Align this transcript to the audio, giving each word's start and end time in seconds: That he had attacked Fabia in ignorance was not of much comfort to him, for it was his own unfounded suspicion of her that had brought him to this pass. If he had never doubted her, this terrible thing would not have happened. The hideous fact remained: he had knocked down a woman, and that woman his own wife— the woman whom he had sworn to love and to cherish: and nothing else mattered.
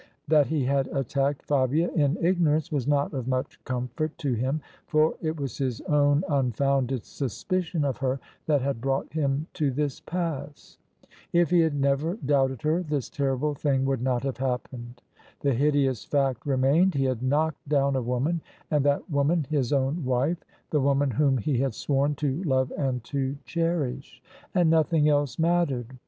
That 0.27 0.47
he 0.47 0.65
had 0.65 0.87
attacked 0.87 1.43
Fabia 1.45 1.91
in 1.91 2.17
ignorance 2.25 2.71
was 2.71 2.87
not 2.87 3.13
of 3.13 3.27
much 3.27 3.63
comfort 3.65 4.17
to 4.17 4.33
him, 4.33 4.59
for 4.87 5.13
it 5.21 5.39
was 5.39 5.59
his 5.59 5.79
own 5.81 6.23
unfounded 6.27 7.05
suspicion 7.05 7.85
of 7.85 7.97
her 7.97 8.19
that 8.47 8.63
had 8.63 8.81
brought 8.81 9.13
him 9.13 9.45
to 9.53 9.69
this 9.69 9.99
pass. 9.99 10.79
If 11.31 11.51
he 11.51 11.59
had 11.59 11.75
never 11.79 12.15
doubted 12.15 12.63
her, 12.63 12.81
this 12.81 13.11
terrible 13.11 13.53
thing 13.53 13.85
would 13.85 14.01
not 14.01 14.23
have 14.23 14.37
happened. 14.37 15.03
The 15.41 15.53
hideous 15.53 16.03
fact 16.03 16.47
remained: 16.47 16.95
he 16.95 17.03
had 17.05 17.21
knocked 17.21 17.69
down 17.69 17.95
a 17.95 18.01
woman, 18.01 18.41
and 18.71 18.83
that 18.83 19.07
woman 19.07 19.45
his 19.51 19.71
own 19.71 20.03
wife— 20.03 20.43
the 20.71 20.81
woman 20.81 21.11
whom 21.11 21.37
he 21.37 21.59
had 21.59 21.75
sworn 21.75 22.15
to 22.15 22.41
love 22.43 22.73
and 22.75 23.03
to 23.03 23.37
cherish: 23.45 24.23
and 24.55 24.67
nothing 24.67 25.07
else 25.07 25.37
mattered. 25.37 25.95